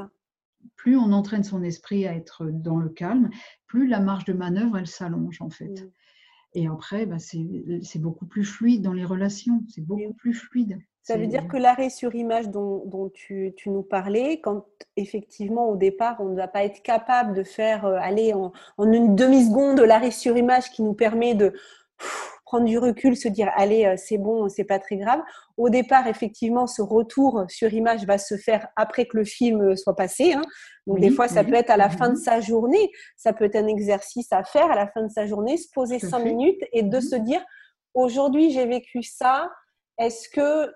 [0.77, 3.31] plus on entraîne son esprit à être dans le calme,
[3.67, 5.89] plus la marge de manœuvre, elle s'allonge, en fait.
[6.55, 10.79] Et après, bah, c'est beaucoup plus fluide dans les relations, c'est beaucoup plus fluide.
[11.03, 14.67] Ça veut dire que l'arrêt sur image dont, tu, nous parlais, quand
[14.97, 19.17] effectivement au départ on ne va pas être capable de faire euh, aller en, une
[19.17, 21.55] demi-seconde l'arrêt sur image qui nous permet de
[22.51, 25.21] prendre du recul, se dire allez euh, c'est bon, c'est pas très grave.
[25.57, 29.95] Au départ effectivement ce retour sur image va se faire après que le film soit
[29.95, 30.33] passé.
[30.33, 30.43] Hein.
[30.89, 33.55] Donc des fois ça peut être à la fin de sa journée, ça peut être
[33.55, 36.83] un exercice à faire à la fin de sa journée, se poser cinq minutes et
[36.83, 37.41] de se dire
[37.95, 39.49] aujourd'hui j'ai vécu ça.
[39.97, 40.73] Est-ce que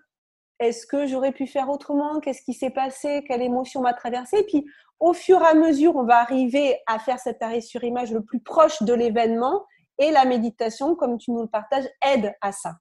[0.61, 2.21] est-ce que j'aurais pu faire autrement?
[2.21, 3.25] Qu'est-ce qui s'est passé?
[3.27, 4.39] Quelle émotion m'a traversée?
[4.39, 4.65] Et puis,
[5.01, 8.23] au fur et à mesure, on va arriver à faire cet arrêt sur image le
[8.23, 9.65] plus proche de l'événement.
[9.99, 12.77] Et la méditation, comme tu nous le partages, aide à ça.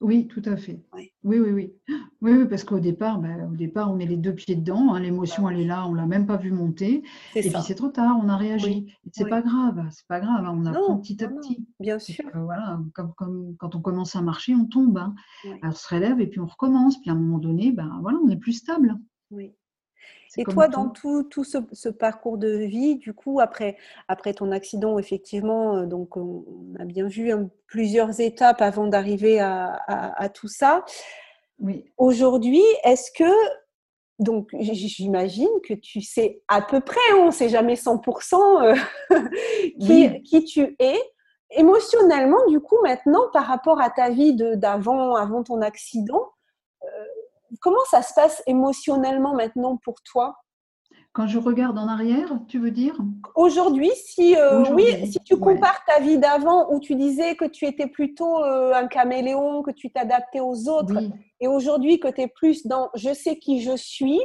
[0.00, 0.80] Oui, tout à fait.
[0.92, 1.72] Oui, oui, oui.
[2.20, 4.94] Oui, oui, parce qu'au départ, ben, au départ, on met les deux pieds dedans.
[4.94, 7.02] Hein, l'émotion, elle est là, on l'a même pas vu monter.
[7.34, 8.94] Et puis c'est trop tard, on a réagi.
[9.12, 10.44] C'est pas grave, c'est pas grave.
[10.44, 11.66] Hein, on apprend petit à petit.
[11.80, 12.24] bien sûr.
[12.32, 14.98] voilà, comme, comme, quand on commence à marcher, on tombe.
[14.98, 15.14] Hein.
[15.44, 17.00] Alors, on se relève et puis on recommence.
[17.00, 18.94] Puis à un moment donné, ben voilà, on est plus stable.
[19.32, 19.52] Oui.
[20.36, 23.76] Et toi, dans tout, tout ce, parcours de vie, du coup, après,
[24.08, 26.44] après ton accident, effectivement, euh, donc on
[26.78, 30.84] a bien vu hein, plusieurs étapes avant d'arriver à, tout ça.
[31.58, 31.86] Oui.
[31.96, 33.30] Aujourd'hui, est-ce que,
[34.18, 38.74] donc j'imagine que tu sais à peu près, on ne sait jamais 100% euh,
[39.80, 40.98] qui, qui tu es.
[41.50, 46.28] Émotionnellement, du coup, maintenant, par rapport à ta vie d'avant, avant ton accident,
[47.60, 50.36] comment ça se passe émotionnellement maintenant pour toi?
[51.12, 52.96] Quand je regarde en arrière, tu veux dire?
[53.34, 57.66] Aujourd'hui, si, euh, oui, si tu compares ta vie d'avant où tu disais que tu
[57.66, 60.94] étais plutôt euh, un caméléon, que tu t'adaptais aux autres,
[61.40, 64.20] et aujourd'hui que tu es plus dans je sais qui je suis.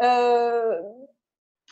[0.00, 0.80] Euh,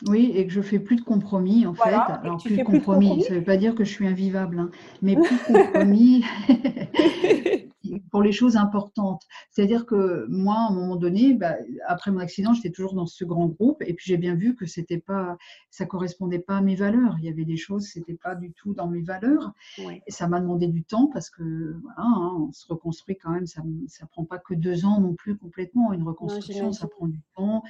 [0.07, 1.93] oui, et que je fais plus de compromis en fait.
[2.23, 4.69] Alors plus de compromis, ça ne veut pas dire que je suis invivable, hein,
[5.01, 6.23] mais plus de compromis.
[8.11, 9.23] pour les choses importantes.
[9.49, 11.55] C'est-à-dire que moi, à un moment donné, bah,
[11.87, 14.65] après mon accident, j'étais toujours dans ce grand groupe et puis j'ai bien vu que
[14.65, 15.37] c'était pas,
[15.69, 17.15] ça correspondait pas à mes valeurs.
[17.19, 19.53] Il y avait des choses, c'était pas du tout dans mes valeurs.
[19.77, 23.47] Et ça m'a demandé du temps parce que voilà, hein, on se reconstruit quand même.
[23.47, 25.93] Ça, ça prend pas que deux ans non plus complètement.
[25.93, 27.63] Une reconstruction, ça prend du temps.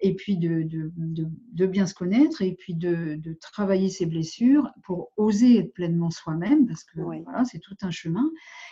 [0.00, 4.70] Et puis de, de, de, bien se connaître et puis de, de, travailler ses blessures
[4.82, 8.30] pour oser être pleinement soi-même parce que voilà, c'est tout un chemin.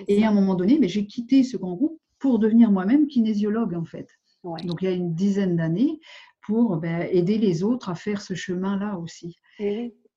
[0.08, 3.74] Et à un moment donné, mais j'ai quitté ce grand groupe pour devenir moi-même kinésiologue
[3.74, 4.08] en fait.
[4.42, 6.00] Donc il y a une dizaine d'années
[6.44, 9.38] pour ben, aider les autres à faire ce chemin-là aussi.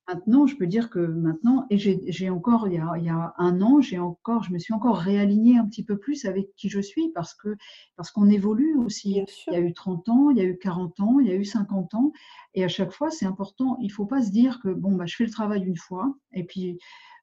[0.08, 3.34] Maintenant, je peux dire que maintenant, et j'ai encore, il y, a, il y, a,
[3.40, 6.70] un an, j'ai encore, je me suis encore réalignée un petit peu plus avec qui
[6.70, 7.56] je suis parce que
[7.96, 9.24] parce qu'on évolue aussi.
[9.48, 11.36] Il y a eu 30 ans, il y a eu 40 ans, il y a
[11.36, 12.12] eu 50 ans,
[12.54, 13.78] et à chaque fois, c'est important.
[13.82, 16.16] Il ne faut pas se dire que bon, bah, je fais le travail une fois,
[16.34, 16.78] et puis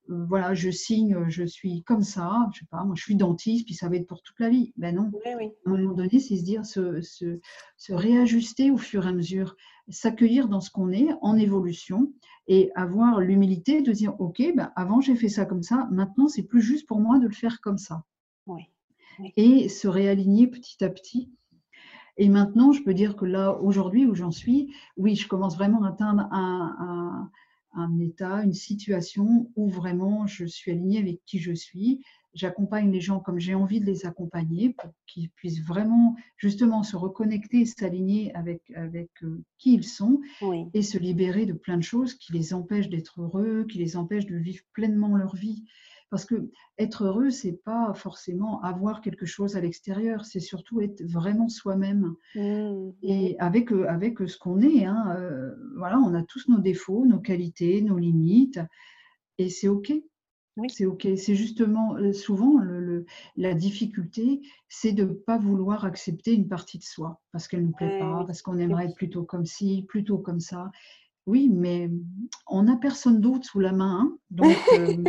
[0.09, 3.75] voilà, je signe, je suis comme ça, je sais pas, moi je suis dentiste, puis
[3.75, 4.73] ça va être pour toute la vie.
[4.77, 5.11] Ben non.
[5.25, 7.39] À un moment donné, c'est se dire, se, se,
[7.77, 9.57] se, réajuster au fur et à mesure,
[9.89, 12.13] s'accueillir dans ce qu'on est en évolution
[12.49, 16.43] et avoir l'humilité de dire, ok, ben avant j'ai fait ça comme ça, maintenant c'est
[16.43, 18.05] plus juste pour moi de le faire comme ça.
[19.37, 21.31] Et se réaligner petit à petit.
[22.17, 25.85] Et maintenant, je peux dire que là, aujourd'hui où j'en suis, oui, je commence vraiment
[25.85, 27.31] à atteindre un, un
[27.75, 32.03] un état, une situation où vraiment je suis alignée avec qui je suis.
[32.35, 36.97] J'accompagne les gens comme j'ai envie de les accompagner pour qu'ils puissent vraiment justement se
[36.97, 40.21] reconnecter, s'aligner avec, avec euh, qui ils sont
[40.73, 44.27] et se libérer de plein de choses qui les empêchent d'être heureux, qui les empêchent
[44.27, 45.65] de vivre pleinement leur vie.
[46.13, 51.03] Parce que être heureux, c'est pas forcément avoir quelque chose à l'extérieur, c'est surtout être
[51.07, 52.15] vraiment soi-même.
[52.35, 52.91] Mmh.
[53.03, 57.07] Et avec, euh, avec ce qu'on est, hein, euh, voilà, on a tous nos défauts,
[57.07, 58.61] nos qualités, nos limites,
[59.39, 59.91] et c'est OK.
[60.69, 61.09] C'est OK.
[61.17, 66.79] C'est justement euh, souvent le, la difficulté, c'est de ne pas vouloir accepter une partie
[66.79, 69.87] de soi parce qu'elle ne nous plaît pas, parce qu'on aimerait être plutôt comme ci,
[69.89, 70.71] plutôt comme ça.
[71.27, 71.89] Oui, mais
[72.49, 74.01] on n'a personne d'autre sous la main.
[74.01, 75.05] Hein, donc, euh,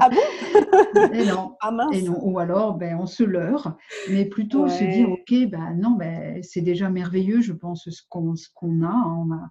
[0.00, 0.16] ah bon?
[1.12, 2.18] Et non, ah et non.
[2.22, 3.76] Ou alors, ben, on se leurre,
[4.10, 8.34] mais plutôt se dire, OK, ben, non, ben, c'est déjà merveilleux, je pense, ce qu'on
[8.82, 9.16] a.
[9.18, 9.48] On a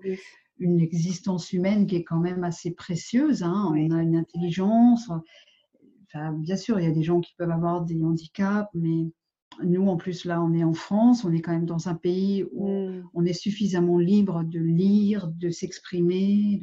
[0.59, 3.43] une existence humaine qui est quand même assez précieuse.
[3.43, 3.71] Hein.
[3.71, 5.09] On a une intelligence.
[6.33, 9.11] bien sûr, il y a des gens qui peuvent avoir des handicaps, mais
[9.63, 12.45] nous, en plus, là, on est en France, on est quand même dans un pays
[12.51, 13.09] où mmh.
[13.13, 16.61] on est suffisamment libre de lire, de s'exprimer.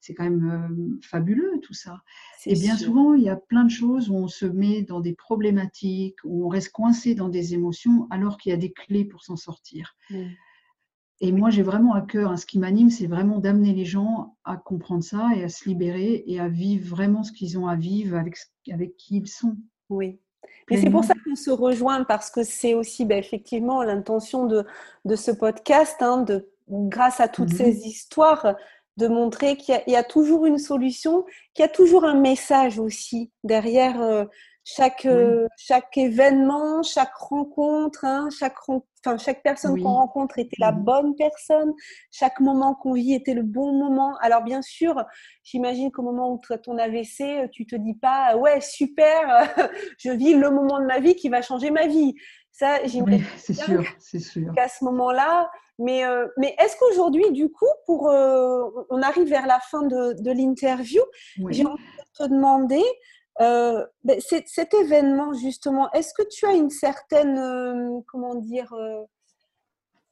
[0.00, 2.02] C'est quand même euh, fabuleux tout ça.
[2.46, 5.14] Et bien souvent, il y a plein de choses où on se met dans des
[5.14, 9.24] problématiques, où on reste coincé dans des émotions, alors qu'il y a des clés pour
[9.24, 9.96] s'en sortir.
[10.10, 10.26] Mmh.
[11.20, 14.36] Et moi, j'ai vraiment à cœur, hein, ce qui m'anime, c'est vraiment d'amener les gens
[14.44, 17.74] à comprendre ça et à se libérer et à vivre vraiment ce qu'ils ont à
[17.74, 18.36] vivre avec,
[18.70, 19.56] avec qui ils sont.
[19.88, 20.20] Oui,
[20.70, 24.66] et c'est pour ça qu'on se rejoint, parce que c'est aussi ben, effectivement l'intention de,
[25.04, 27.56] de, ce podcast, hein, de, grâce à toutes mhm.
[27.56, 28.54] ces histoires,
[28.96, 31.24] de montrer qu'il y, a toujours une solution,
[31.54, 34.24] qu'il y a toujours un message aussi derrière euh,
[34.70, 40.72] chaque, euh, chaque événement, chaque rencontre, hein, chaque, enfin, chaque personne qu'on rencontre était la
[40.72, 41.72] bonne personne,
[42.10, 44.16] chaque moment qu'on vit était le bon moment.
[44.20, 45.02] Alors bien sûr,
[45.42, 49.48] j'imagine qu'au moment où tu as ton AVC, tu te dis pas ouais super,
[49.98, 52.14] je vis le moment de ma vie qui va changer ma vie.
[52.52, 53.24] Ça, j'imagine.
[53.38, 54.52] c'est sûr, c'est sûr.
[54.54, 59.46] Qu'à ce moment-là, mais, euh, mais est-ce qu'aujourd'hui, du coup, pour, euh, on arrive vers
[59.46, 61.00] la fin de, de l'interview,
[61.50, 62.82] j'ai envie de te demander,
[63.40, 69.02] euh, ben, cet événement, justement, est-ce que tu as une certaine, euh, comment dire, euh,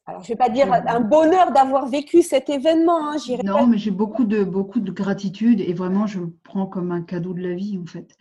[0.06, 3.10] alors je ne vais pas dire un bonheur d'avoir vécu cet événement.
[3.10, 6.92] Hein, non, mais j'ai beaucoup de, beaucoup de gratitude et vraiment je le prends comme
[6.92, 8.16] un cadeau de la vie, en fait.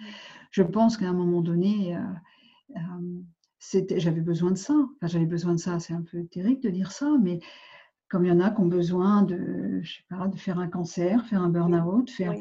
[0.49, 1.95] Je pense qu'à un moment donné,
[3.97, 4.73] j'avais besoin de ça.
[4.73, 7.39] Enfin, j'avais besoin de ça, c'est un peu terrible de dire ça, mais
[8.09, 10.67] comme il y en a qui ont besoin de, je sais pas, de faire un
[10.67, 12.33] cancer, faire un burn-out, faire,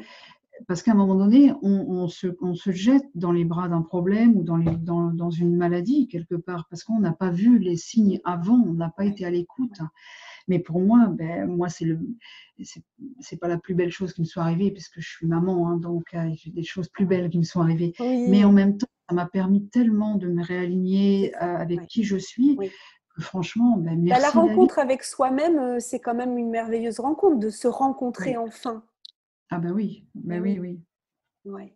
[0.67, 5.29] parce qu'à un moment donné, on, se, jette dans les bras d'un problème ou dans,
[5.29, 9.05] une maladie quelque part, parce qu'on n'a pas vu les signes avant, on n'a pas
[9.05, 9.79] été à l'écoute.
[10.47, 11.99] Mais pour moi, ben, moi c'est le,
[13.19, 15.77] c'est pas la plus belle chose qui me soit arrivée, puisque je suis maman, hein,
[15.77, 17.93] donc euh, j'ai des choses plus belles qui me sont arrivées.
[17.99, 22.17] Mais en même temps, ça m'a permis tellement de me réaligner euh, avec qui je
[22.17, 22.57] suis.
[22.57, 24.21] que Franchement, ben, bah, merci.
[24.21, 28.83] la rencontre avec soi-même, euh, c'est quand même une merveilleuse rencontre de se rencontrer enfin.
[29.49, 30.79] Ah ben oui, ben oui, oui.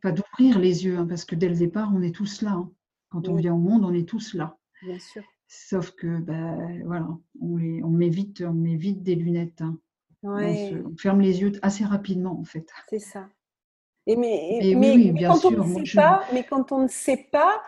[0.01, 2.51] Pas d'ouvrir les yeux, hein, parce que dès le départ, on est tous là.
[2.51, 2.71] Hein.
[3.09, 4.57] Quand on vient au monde, on est tous là.
[4.81, 5.23] Bien sûr.
[5.47, 7.07] Sauf que, ben, voilà,
[7.41, 9.61] on, les, on, met vite, on met vite des lunettes.
[9.61, 9.79] Hein.
[10.23, 12.67] On, ferme les yeux assez rapidement, en fait.
[12.89, 13.29] C'est ça.
[14.05, 17.27] Et mais, mais, bien quand sûr, on ne sait pas, mais quand on ne sait
[17.31, 17.61] pas,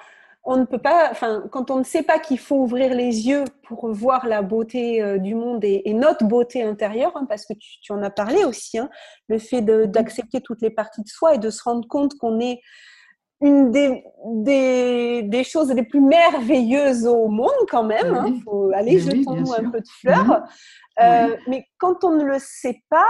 [0.44, 3.44] on ne peut pas, enfin, quand on ne sait pas qu'il faut ouvrir les yeux
[3.64, 7.92] pour voir la beauté euh, du monde et, notre beauté intérieure, hein, parce que tu,
[7.92, 8.90] en as parlé aussi, hein,
[9.28, 12.60] le fait d'accepter toutes les parties de soi et de se rendre compte qu'on est
[13.42, 14.04] une des,
[15.24, 18.24] des, choses les plus merveilleuses au monde quand même.
[18.28, 20.26] Il hein, faut aller jeter un peu de fleurs.
[20.26, 20.44] Mhm.
[21.02, 23.08] Euh, mais quand on ne le sait pas,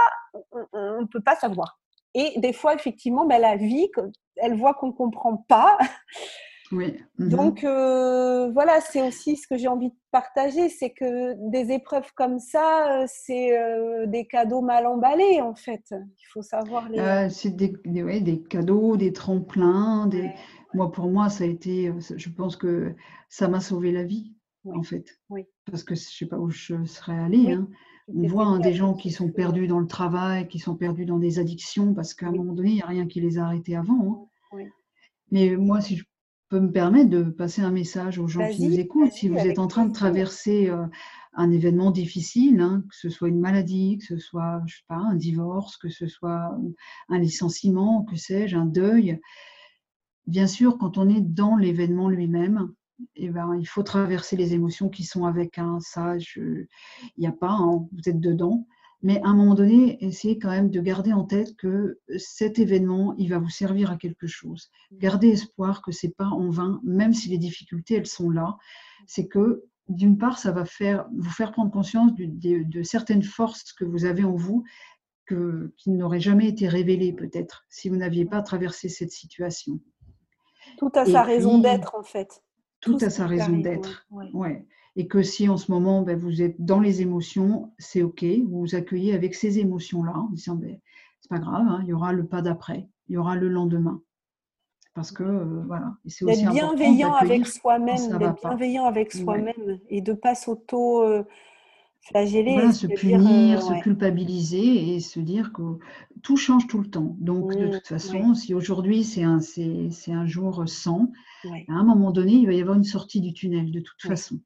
[0.72, 1.78] on ne peut pas savoir.
[2.14, 3.90] Et des fois, effectivement, ben, la vie,
[4.36, 5.76] elle voit qu'on ne comprend pas.
[6.72, 6.94] Oui.
[7.18, 7.28] Mhm.
[7.28, 12.10] Donc euh, voilà, c'est aussi ce que j'ai envie de partager, c'est que des épreuves
[12.14, 15.84] comme ça, euh, c'est euh, des cadeaux mal emballés en fait.
[15.92, 17.28] Il faut savoir les.
[17.30, 20.06] c'est des, des, cadeaux, des tremplins.
[20.06, 20.30] Des...
[20.74, 22.94] Moi, pour moi, ça a été, je pense que
[23.28, 24.32] ça m'a sauvé la vie
[24.64, 25.20] en fait.
[25.28, 25.46] Oui.
[25.70, 27.52] Parce que je sais pas où je serais allée.
[27.52, 27.68] Hein.
[28.14, 31.18] On voit hein, des gens qui sont perdus dans le travail, qui sont perdus dans
[31.18, 33.76] des addictions parce qu'à un moment donné, il n'y a rien qui les a arrêtés
[33.76, 34.28] avant.
[34.54, 34.64] Hein.
[35.30, 36.04] Mais moi, si je
[36.52, 39.12] peux me permettre de passer un message aux gens qui nous écoutent.
[39.12, 40.84] Si vous êtes en train de traverser euh,
[41.32, 44.96] un événement difficile, hein, que ce soit une maladie, que ce soit je sais pas,
[44.96, 46.54] un divorce, que ce soit
[47.08, 49.18] un licenciement, que sais-je, un deuil,
[50.26, 52.70] bien sûr, quand on est dans l'événement lui-même,
[53.16, 56.66] eh ben, il faut traverser les émotions qui sont avec un ça, il
[57.16, 58.66] n'y a pas, hein, vous êtes dedans.
[59.02, 63.14] Mais à un moment donné, essayez quand même de garder en tête que cet événement,
[63.18, 64.70] il va vous servir à quelque chose.
[64.92, 68.56] Gardez espoir que c'est pas en vain, même si les difficultés, elles sont là.
[69.06, 73.84] C'est que, d'une part, ça va faire, vous faire prendre conscience de, certaines forces que
[73.84, 74.62] vous avez en vous
[75.26, 79.80] que, qui n'auraient jamais été révélées, peut-être, si vous n'aviez pas traversé cette situation.
[80.78, 82.44] Tout a sa raison d'être, en fait.
[82.80, 84.06] Tout, a sa raison d'être.
[84.10, 84.64] ouais
[84.96, 88.60] et que si en ce moment ben, vous êtes dans les émotions, c'est ok, vous
[88.60, 90.78] vous accueillez avec ces émotions-là en disant ben,
[91.20, 94.02] c'est pas grave, hein, il y aura le pas d'après, il y aura le lendemain.
[94.94, 100.12] Parce que euh, voilà, c'est aussi bienveillant avec soi-même, d'être bienveillant avec soi-même et de
[100.12, 101.24] pas s'auto euh,
[102.02, 105.78] flageller, se punir, euh, se culpabiliser et se dire que
[106.22, 107.16] tout change tout le temps.
[107.20, 111.10] Donc de mmh, toute façon, si aujourd'hui c'est un, c'est, un jour sans,
[111.46, 114.40] à un moment donné, il va y avoir une sortie du tunnel de toute façon.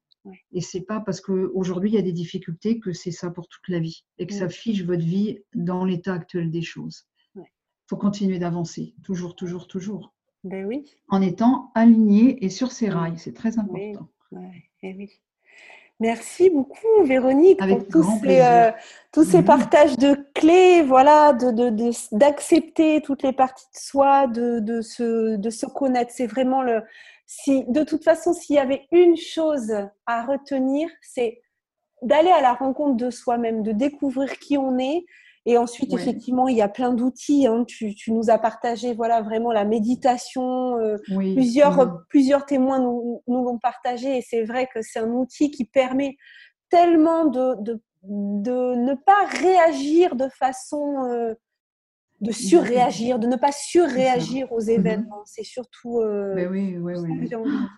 [0.52, 3.68] Et c'est pas parce qu'aujourd'hui il y a des difficultés que c'est ça pour toute
[3.68, 7.06] la vie et que ça fiche votre vie dans l'état actuel des choses.
[7.36, 7.42] Il
[7.90, 10.12] faut continuer d'avancer, toujours, toujours, toujours.
[10.42, 10.84] Ben oui.
[11.08, 14.08] En étant aligné et sur ses rails, c'est très important.
[14.82, 15.10] Eh oui.
[15.98, 18.70] Merci beaucoup Véronique Avec pour tous ces, euh,
[19.12, 24.26] tous ces partages de clés, voilà, de, de- de- d'accepter toutes les parties de soi,
[24.26, 26.12] de, de, se, de se connaître.
[26.14, 26.82] C'est vraiment le.
[27.26, 29.72] Si, de toute façon, s'il y avait une chose
[30.06, 31.40] à retenir, c'est
[32.02, 35.04] d'aller à la rencontre de soi-même, de découvrir qui on est.
[35.48, 36.00] Et ensuite, Ouais.
[36.00, 37.46] effectivement, il y a plein d'outils.
[37.46, 37.64] hein.
[37.66, 41.34] Tu, tu nous as partagé, voilà, vraiment la méditation, euh, Oui.
[41.34, 46.16] plusieurs, témoins nous, nous l'ont partagé et c'est vrai que c'est un outil qui permet
[46.68, 51.34] tellement de, de, de ne pas réagir de façon euh,
[52.20, 55.22] de surréagir, de ne pas surréagir aux événements.
[55.26, 57.20] C'est surtout euh, Ben oui, oui, oui.
[57.20, 57.68] que j'ai envie de dire.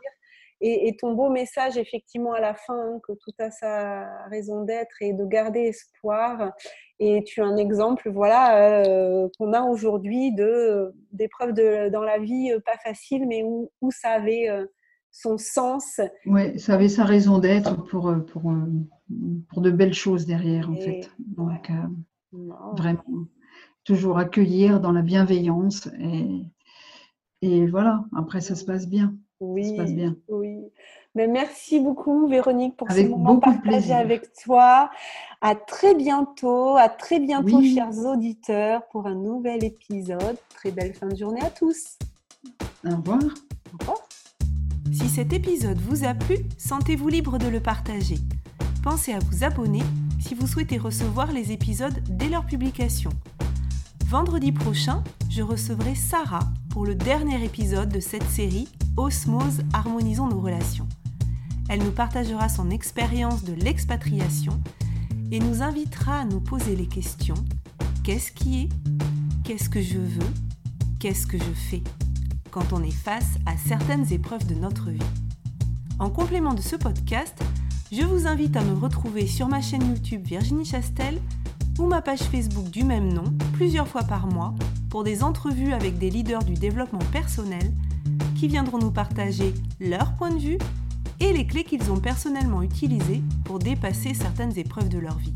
[0.60, 4.64] Et, et ton beau message, effectivement, à la fin, hein, que tout a sa raison
[4.64, 6.52] d'être et de garder espoir.
[6.98, 12.18] Et tu as un exemple, voilà, euh, qu'on a aujourd'hui de d'épreuves de, dans la
[12.18, 14.66] vie euh, pas faciles, mais où, où ça avait euh,
[15.12, 16.00] son sens.
[16.26, 18.52] Ouais, ça avait sa raison d'être pour, pour,
[19.48, 21.10] pour de belles choses derrière, en Et- fait.
[21.20, 21.70] Donc,
[22.76, 23.04] vraiment,
[23.88, 26.42] toujours accueillir dans la bienveillance et,
[27.42, 29.14] et voilà, après ça se passe bien.
[29.40, 30.14] Oui, se passe bien.
[30.28, 30.58] oui.
[31.14, 33.96] Mais merci beaucoup, Véronique, pour Avec ce moment partagé plaisir.
[33.96, 34.90] avec toi.
[35.40, 37.74] À très bientôt, à très bientôt, Oui.
[37.74, 40.36] chers auditeurs, pour un nouvel épisode.
[40.54, 41.98] Très belle fin de journée à tous.
[42.86, 43.20] Au revoir.
[43.72, 43.98] Au revoir.
[44.92, 48.16] Si cet épisode vous a plu, sentez-vous libre de le partager.
[48.84, 49.82] Pensez à vous abonner
[50.20, 53.10] si vous souhaitez recevoir les épisodes dès leur publication.
[54.08, 60.40] Vendredi prochain, je recevrai Sarah pour le dernier épisode de cette série Osmose, harmonisons nos
[60.40, 60.88] relations.
[61.68, 64.62] Elle nous partagera son expérience de l'expatriation
[65.30, 67.34] et nous invitera à nous poser les questions
[68.02, 68.68] qu'est-ce qui est?
[69.44, 70.32] Qu'est-ce que je veux?
[70.98, 71.82] Qu'est-ce que je fais?
[72.50, 74.98] Quand on est face à certaines épreuves de notre vie.
[75.98, 77.38] En complément de ce podcast,
[77.92, 81.20] je vous invite à me retrouver sur ma chaîne YouTube Virginie Chastel
[81.78, 84.54] ou ma page Facebook du même nom plusieurs fois par mois
[84.90, 87.72] pour des entrevues avec des leaders du développement personnel
[88.36, 90.58] qui viendront nous partager leur point de vue
[91.20, 95.34] et les clés qu'ils ont personnellement utilisées pour dépasser certaines épreuves de leur vie.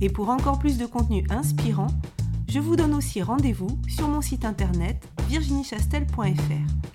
[0.00, 1.88] Et pour encore plus de contenu inspirant,
[2.48, 6.86] je vous donne aussi rendez-vous sur mon site internet virginiechastel.fr.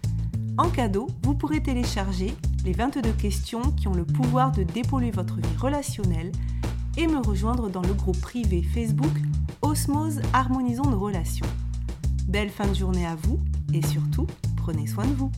[0.57, 2.33] En cadeau, vous pourrez télécharger
[2.65, 6.31] les 22 questions qui ont le pouvoir de dépolluer votre vie relationnelle
[6.97, 9.13] et me rejoindre dans le groupe privé Facebook
[9.61, 11.47] Osmose Harmonisons nos relations.
[12.27, 13.39] Belle fin de journée à vous
[13.73, 14.27] et surtout,
[14.57, 15.31] prenez soin de vous.